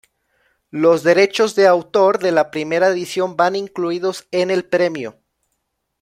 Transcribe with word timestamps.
Los 0.71 1.03
derechos 1.03 1.53
de 1.53 1.67
autor 1.67 2.17
de 2.17 2.31
la 2.31 2.49
primera 2.49 2.87
edición 2.87 3.37
van 3.37 3.55
incluidos 3.55 4.27
en 4.31 4.49
el 4.49 4.65
premio. 4.65 5.19